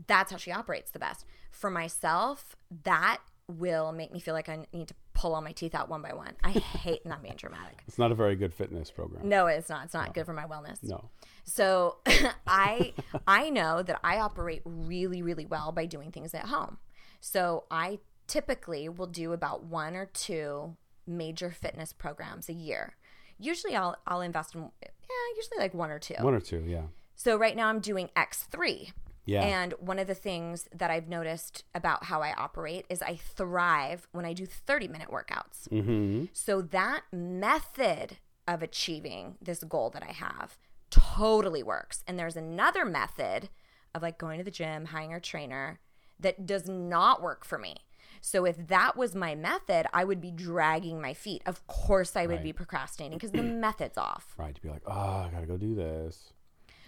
[0.07, 1.25] that's how she operates the best.
[1.51, 5.73] For myself, that will make me feel like I need to pull all my teeth
[5.73, 6.35] out one by one.
[6.43, 7.81] I hate not being dramatic.
[7.87, 9.29] It's not a very good fitness program.
[9.29, 9.85] No, it's not.
[9.85, 10.83] It's not good for my wellness.
[10.83, 11.09] No.
[11.45, 11.99] So
[12.45, 12.93] I
[13.25, 16.77] I know that I operate really really well by doing things at home.
[17.21, 22.95] So I typically will do about one or two major fitness programs a year.
[23.39, 26.15] Usually I'll I'll invest in yeah, usually like one or two.
[26.19, 26.63] One or two.
[26.67, 26.83] Yeah.
[27.15, 28.91] So right now I'm doing X3.
[29.25, 29.41] Yeah.
[29.41, 34.07] And one of the things that I've noticed about how I operate is I thrive
[34.13, 35.67] when I do 30 minute workouts.
[35.69, 36.25] Mm-hmm.
[36.31, 40.57] So that method of achieving this goal that I have
[40.89, 42.03] totally works.
[42.07, 43.49] And there's another method
[43.93, 45.79] of like going to the gym, hiring a trainer
[46.19, 47.75] that does not work for me.
[48.21, 51.41] So if that was my method, I would be dragging my feet.
[51.45, 52.43] Of course I would Right.
[52.43, 54.33] be procrastinating because the method's off.
[54.37, 54.53] Right.
[54.55, 56.33] To be like, oh, I gotta go do this.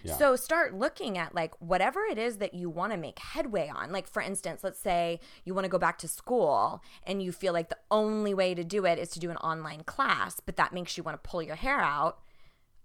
[0.02, 0.16] Yeah.
[0.16, 3.92] So start looking at like whatever it is that you want to make headway on.
[3.92, 7.52] Like for instance, let's say you want to go back to school and you feel
[7.52, 10.72] like the only way to do it is to do an online class, but that
[10.72, 12.20] makes you want to pull your hair out.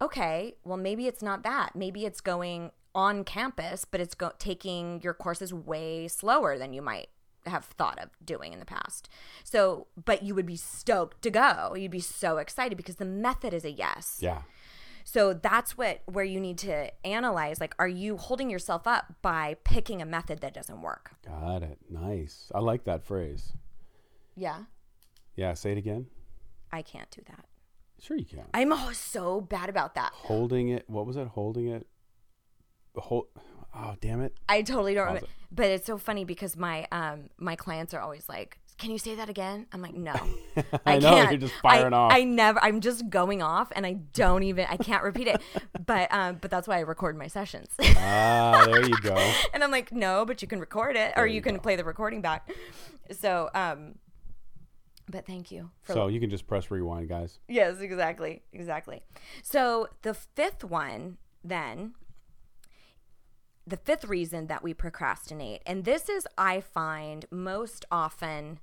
[0.02, 1.74] Okay, well maybe it's not that.
[1.74, 6.82] Maybe it's going on campus, but it's go- taking your courses way slower than you
[6.82, 7.08] might
[7.46, 9.08] have thought of doing in the past.
[9.44, 11.74] So, but you would be stoked to go.
[11.74, 14.18] You'd be so excited because the method is a yes.
[14.20, 14.42] yeah.
[15.08, 19.56] So that's what where you need to analyze like are you holding yourself up by
[19.62, 21.12] picking a method that doesn't work?
[21.24, 21.78] Got it.
[21.88, 22.50] Nice.
[22.52, 23.52] I like that phrase.
[24.34, 24.64] Yeah.
[25.36, 25.54] Yeah.
[25.54, 26.06] Say it again.
[26.72, 27.46] I can't do that.
[28.00, 28.44] Sure, you can.
[28.52, 30.12] I'm oh, so bad about that.
[30.12, 30.84] Holding it.
[30.88, 31.28] What was it?
[31.28, 31.86] Holding it.
[32.96, 33.28] Hold.
[33.76, 34.34] Oh, damn it.
[34.48, 35.28] I totally don't Pause remember.
[35.52, 39.14] But it's so funny because my um my clients are always like, "Can you say
[39.14, 40.12] that again?" I'm like, "No,
[40.86, 41.30] I know, can't.
[41.30, 42.12] you're just firing I, off.
[42.12, 42.58] I never.
[42.62, 44.66] I'm just going off, and I don't even.
[44.68, 45.40] I can't repeat it.
[45.86, 47.68] but um, but that's why I record my sessions.
[47.80, 49.14] Ah, there you go.
[49.54, 51.60] and I'm like, no, but you can record it, or you, you can go.
[51.60, 52.50] play the recording back.
[53.12, 53.94] So um,
[55.08, 57.38] but thank you for So you can just press rewind, guys.
[57.48, 58.42] Yes, exactly.
[58.52, 59.02] Exactly.
[59.42, 61.94] So the fifth one, then,
[63.66, 68.60] the fifth reason that we procrastinate, and this is, I find, most often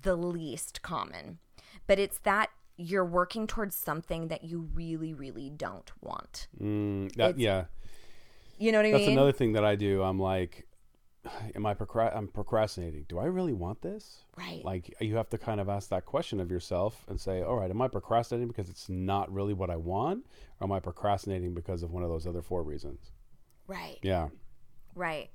[0.00, 1.38] the least common,
[1.86, 6.46] but it's that you're working towards something that you really, really don't want.
[6.62, 7.64] Mm, that, yeah.
[8.58, 9.06] You know what I That's mean?
[9.08, 10.02] That's another thing that I do.
[10.02, 10.68] I'm like,
[11.56, 13.06] am I procra- I'm procrastinating?
[13.08, 14.24] Do I really want this?
[14.36, 14.64] Right.
[14.64, 17.70] Like you have to kind of ask that question of yourself and say, all right,
[17.70, 20.26] am I procrastinating because it's not really what I want,
[20.60, 23.10] or am I procrastinating because of one of those other four reasons?
[23.68, 23.98] Right.
[24.02, 24.28] Yeah.
[24.94, 25.30] Right.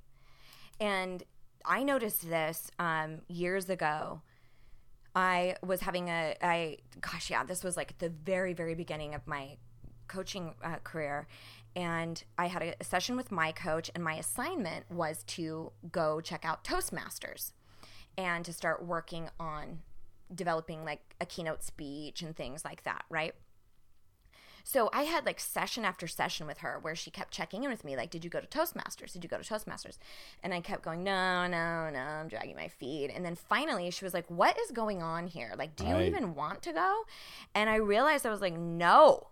[0.79, 1.23] And
[1.65, 4.21] I noticed this um, years ago.
[5.15, 9.13] I was having a, I, gosh, yeah, this was like at the very, very beginning
[9.13, 9.57] of my
[10.07, 11.27] coaching uh, career.
[11.75, 16.19] And I had a, a session with my coach, and my assignment was to go
[16.19, 17.53] check out Toastmasters
[18.17, 19.79] and to start working on
[20.33, 23.33] developing like a keynote speech and things like that, right?
[24.63, 27.83] So I had like session after session with her where she kept checking in with
[27.83, 29.11] me, like, "Did you go to Toastmasters?
[29.11, 29.97] Did you go to Toastmasters?"
[30.41, 34.05] And I kept going, "No, no, no." I'm dragging my feet, and then finally she
[34.05, 35.53] was like, "What is going on here?
[35.57, 37.03] Like, do you even want to go?"
[37.53, 39.29] And I realized I was like, "No."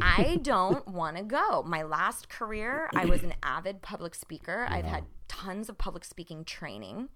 [0.00, 1.64] I don't want to go.
[1.64, 4.66] My last career, I was an avid public speaker.
[4.68, 7.08] I've had tons of public speaking training.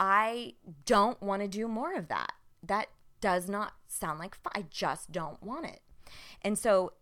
[0.00, 0.54] I
[0.86, 2.32] don't want to do more of that.
[2.62, 2.88] That
[3.20, 4.52] does not sound like fun.
[4.54, 5.80] I just don't want it.
[6.42, 6.92] And so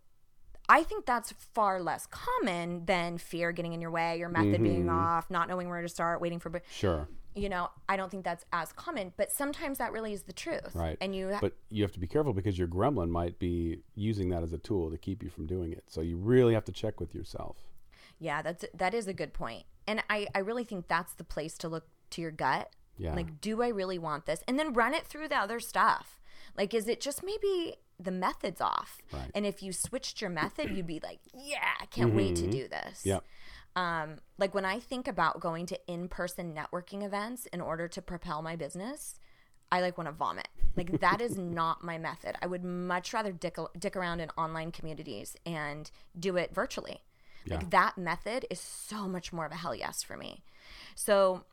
[0.69, 4.87] I think that's far less common than fear getting in your way, your method being
[4.87, 4.99] mm-hmm.
[4.99, 7.07] off, not knowing where to start, waiting for, Sure.
[7.37, 10.75] you know, I don't think that's as common, but sometimes that really is the truth.
[10.75, 10.99] Right.
[11.01, 14.43] And you, But you have to be careful because your gremlin might be using that
[14.43, 15.85] as a tool to keep you from doing it.
[15.87, 17.59] So you really have to check with yourself.
[18.19, 19.65] yeah, that's, that is a good point.
[19.87, 22.71] And I, I really think that's the place to look to your gut.
[22.99, 23.15] Yeah.
[23.15, 24.43] Like, do I really want this?
[24.49, 26.16] And then run it through the other stuff.
[26.57, 29.01] Like, is it just maybe the method's off?
[29.13, 29.31] Right.
[29.35, 32.69] And if you switched your method, you'd be like, yeah, I can't wait to do
[32.69, 33.05] this.
[33.05, 33.25] Yep.
[33.75, 38.41] Um, like when I think about going to in-person networking events in order to propel
[38.41, 39.21] my business,
[39.71, 40.49] I like want to vomit.
[40.77, 42.37] Like that is not my method.
[42.41, 47.03] I would much rather dick, dick around in online communities and do it virtually.
[47.45, 47.57] Yeah.
[47.57, 50.43] Like that method is so much more of a hell yes for me.
[50.95, 51.45] So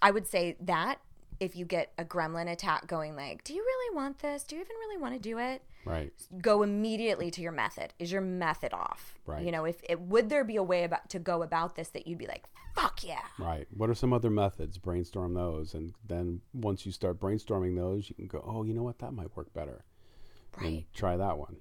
[0.00, 0.98] I would say that
[1.40, 4.44] if you get a gremlin attack going like, do you really want this?
[4.44, 5.62] Do you even really want to do it?
[5.84, 6.12] Right.
[6.42, 7.94] go immediately to your method.
[8.00, 9.14] Is your method off?
[9.24, 9.44] Right.
[9.44, 12.08] You know, if it would there be a way about to go about this that
[12.08, 12.44] you'd be like,
[12.74, 13.22] fuck yeah.
[13.38, 13.68] Right.
[13.70, 14.78] What are some other methods?
[14.78, 18.82] Brainstorm those, and then once you start brainstorming those, you can go, oh, you know
[18.82, 19.84] what, that might work better.
[20.58, 20.86] And Right.
[20.92, 21.58] try that one.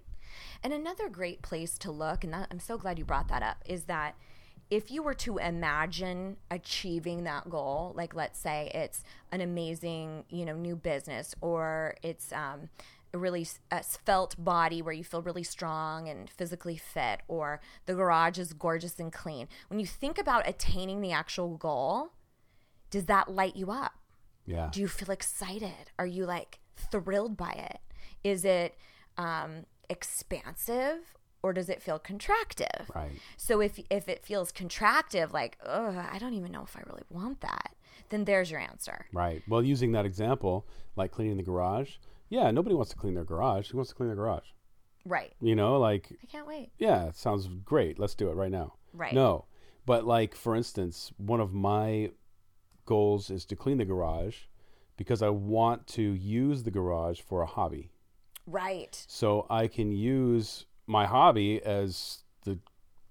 [0.63, 3.57] And another great place to look, and that, I'm so glad you brought that up,
[3.65, 4.15] is that
[4.69, 10.45] if you were to imagine achieving that goal, like let's say it's an amazing, you
[10.45, 12.69] know, new business, or it's um,
[13.13, 17.93] a really a svelte body where you feel really strong and physically fit, or the
[17.93, 19.47] garage is gorgeous and clean.
[19.67, 22.13] When you think about attaining the actual goal,
[22.89, 23.93] does that light you up?
[24.45, 24.69] Yeah.
[24.71, 25.91] Do you feel excited?
[25.99, 26.59] Are you like
[26.91, 27.79] thrilled by it?
[28.23, 28.77] Is it
[29.17, 32.93] um, expansive or does it feel contractive?
[32.95, 33.11] Right.
[33.37, 37.03] So if if it feels contractive, like, oh, I don't even know if I really
[37.11, 37.75] want that,
[38.09, 39.05] then there's your answer.
[39.13, 39.43] Right.
[39.47, 41.97] Well, using that example, like cleaning the garage,
[42.29, 43.69] yeah, nobody wants to clean their garage.
[43.69, 44.47] Who wants to clean their garage?
[45.05, 45.33] Right.
[45.39, 46.71] You know, like, I can't wait.
[46.79, 47.99] yeah, it sounds great.
[47.99, 48.73] Let's do it right now.
[48.91, 49.13] Right.
[49.13, 49.45] No.
[49.85, 52.09] But, like, for instance, one of my
[52.87, 54.37] goals is to clean the garage
[54.97, 57.91] because I want to use the garage for a hobby.
[58.47, 59.05] Right.
[59.07, 62.59] So I can use my hobby as the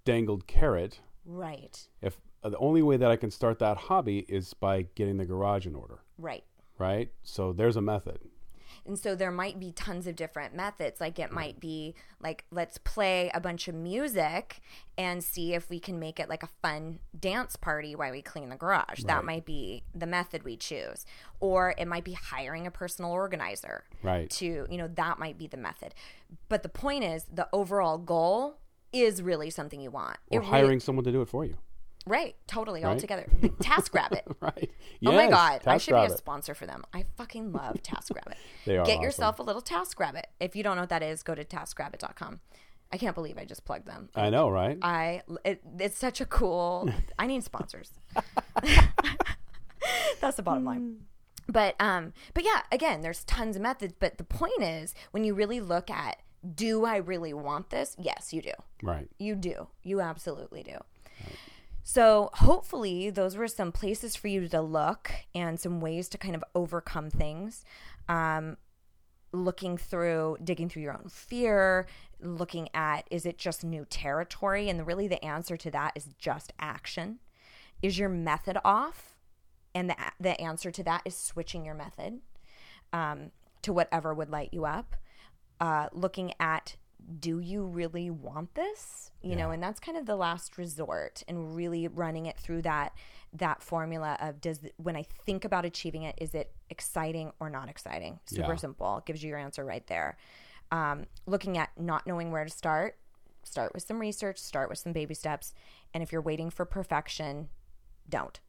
[0.04, 1.00] dangled carrot.
[1.24, 1.88] Right.
[2.02, 5.24] If uh, the only way that I can start that hobby is by getting the
[5.24, 6.44] garage in order, Right.
[6.78, 7.10] right?
[7.22, 8.18] So there's a method.
[8.86, 11.00] And so there might be tons of different methods.
[11.00, 11.34] Like it mm.
[11.34, 14.60] might be like, let's play a bunch of music
[14.98, 18.50] and see if we can make it like a fun dance party while we clean
[18.50, 19.04] the garage.
[19.04, 21.06] That might be the method we choose.
[21.40, 24.28] Or it might be hiring a personal organizer Right.
[24.30, 25.94] to, you know, that might be the method.
[26.48, 28.58] But the point is, the overall goal
[28.92, 30.18] is really something you want.
[30.30, 31.56] Or It really- hiring someone to do it for you,
[32.06, 33.26] right, totally, all together.
[33.42, 34.36] TaskRabbit.
[34.40, 34.70] right?
[35.06, 36.84] Oh my Yes, god, I should be a sponsor for them.
[36.92, 38.34] I fucking love TaskRabbit.
[38.66, 39.02] They are Get awesome.
[39.02, 40.22] yourself a little TaskRabbit.
[40.40, 42.40] If you don't know what that is, go to taskrabbit.com.
[42.92, 44.08] I can't believe I just plugged them.
[44.14, 44.78] I know, right?
[44.82, 46.88] I it, it's such a cool.
[47.18, 47.90] I need sponsors.
[50.20, 50.98] That's the bottom line.
[51.48, 53.94] But um, but yeah, again, there's tons of methods.
[53.98, 56.18] But the point is, when you really look at,
[56.54, 57.96] do I really want this?
[57.98, 58.52] Yes, you do.
[58.82, 59.08] right.
[59.18, 59.68] You do.
[59.82, 60.78] You absolutely do.
[61.86, 66.34] So, hopefully, those were some places for you to look and some ways to kind
[66.34, 67.62] of overcome things.
[68.08, 68.56] Um,
[69.32, 71.86] looking through, digging through your own fear,
[72.20, 74.70] looking at is it just new territory?
[74.70, 77.18] And really, the answer to that is just action.
[77.82, 79.14] Is your method off?
[79.74, 82.20] And the, the answer to that is switching your method
[82.94, 84.96] um, to whatever would light you up.
[85.60, 86.76] Uh, looking at
[87.20, 91.54] do you really want this you know and that's kind of the last resort and
[91.56, 92.92] really running it through that
[93.32, 97.68] that formula of does when i think about achieving it is it exciting or not
[97.68, 98.56] exciting super Yeah.
[98.56, 100.16] simple gives you your answer right there
[100.70, 102.96] um, looking at not knowing where to start
[103.42, 105.52] start with some research start with some baby steps
[105.92, 107.48] and if you're waiting for perfection
[108.08, 108.40] don't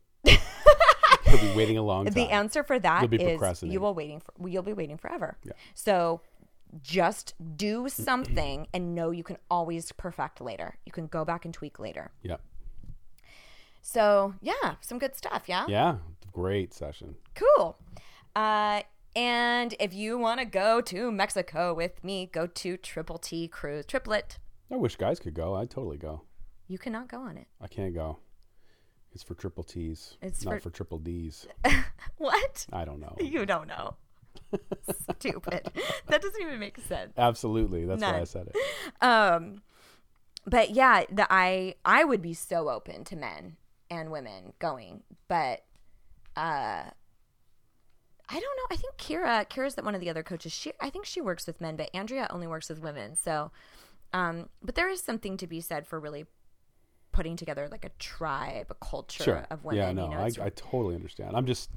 [1.28, 2.14] You'll be waiting a long time.
[2.14, 5.38] the answer for that You'll be is you will waiting for you'll be waiting forever.
[5.44, 5.54] yeah.
[5.74, 6.22] So
[6.82, 10.78] just do something and know you can always perfect later.
[10.86, 12.12] You can go back and tweak later.
[12.24, 12.42] Yep.
[13.82, 15.44] So yeah, some good stuff.
[15.48, 15.98] Yeah, Yeah.
[16.32, 17.16] Great session.
[17.34, 17.78] cool.
[18.36, 18.82] Uh,
[19.16, 23.86] and if you want to go to Mexico with me, go to Triple T Cruise
[23.86, 24.38] Triplet.
[24.70, 25.56] I wish guys could go.
[25.56, 26.24] I'd totally go.
[26.68, 27.48] You cannot go on it.
[27.62, 28.18] I can't go.
[29.14, 30.18] It's for triple T's.
[30.22, 31.48] It's not for- for, triple D's.
[32.18, 32.66] What?
[32.74, 33.16] I don't know.
[33.20, 33.96] You don't know.
[35.18, 35.72] Stupid.
[36.08, 37.14] that doesn't even make sense.
[37.18, 37.86] Absolutely.
[37.86, 39.04] That's why I said it.
[39.04, 39.62] um
[40.48, 43.56] but yeah the i i would be so open to men
[43.90, 45.64] and women going but
[46.38, 46.84] uh
[48.28, 48.66] I don't know.
[48.72, 50.52] I think Kira, Kira's that one of the other coaches.
[50.52, 53.16] She, I think she works with men, but Andrea only works with women.
[53.16, 53.52] So,
[54.14, 56.26] um, but there is something to be said for really
[57.12, 59.46] putting together like a tribe, a culture Sure.
[59.52, 59.78] of women.
[59.78, 61.36] yeah, no, you know, I, I totally understand.
[61.36, 61.70] I'm just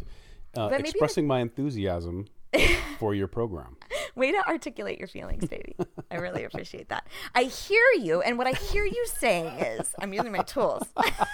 [0.56, 2.24] uh, maybe the- expressing my enthusiasm
[2.98, 3.76] for your program.
[4.14, 5.76] Way to articulate your feelings, baby.
[6.10, 7.06] I really appreciate that.
[7.34, 10.82] I hear you, and what I hear you saying is, I'm using my tools.
[10.96, 11.26] oh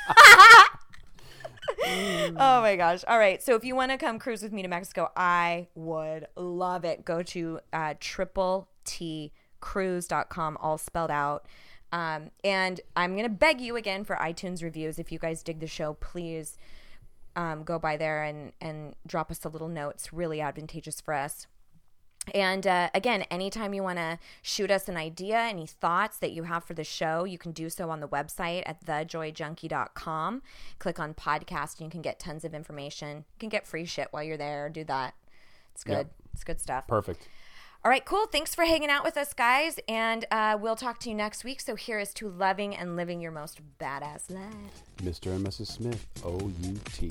[2.37, 3.05] my gosh.
[3.07, 3.43] All right.
[3.43, 7.05] So if you want to come cruise with me to Mexico, I would love it.
[7.05, 9.33] Go to uh, triple T
[9.65, 11.47] cruise.com, all spelled out.
[11.91, 14.99] Um, and I'm going to beg you again for iTunes reviews.
[14.99, 16.59] If you guys dig the show, please
[17.37, 19.91] um, go by there and, and drop us a little note.
[19.91, 21.47] It's really advantageous for us.
[22.33, 26.45] And uh, again, anytime you want to shoot us an idea, any thoughts that you
[26.45, 30.43] have for the show, you can do so on the website at thejoyjunkie.com.
[30.79, 33.19] Click on podcast and you can get tons of information.
[33.19, 34.71] You can get free shit while you're there.
[34.71, 35.15] Do that.
[35.75, 35.93] It's good.
[35.93, 36.13] Yep.
[36.33, 36.87] It's good stuff.
[36.87, 37.29] Perfect.
[37.85, 38.25] All right, cool.
[38.25, 39.79] Thanks for hanging out with us, guys.
[39.89, 41.61] And uh, we'll talk to you next week.
[41.61, 44.55] So here is to loving and living your most badass life.
[45.03, 45.35] Mr.
[45.37, 45.67] and Mrs.
[45.67, 47.11] Smith, O U T.